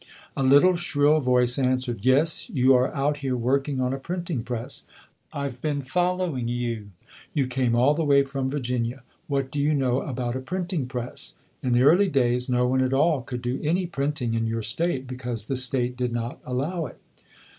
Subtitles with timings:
[0.35, 4.81] A little shrill voice answered, "Yes, you are out here working on a printing press.
[5.31, 6.89] I've been fol lowing you.
[7.35, 9.03] You came all the way from Virginia.
[9.27, 11.35] What do you know about a printing press?
[11.61, 15.05] In the early days no one at all could do any printing in your state,
[15.05, 16.97] because the state did not allow it".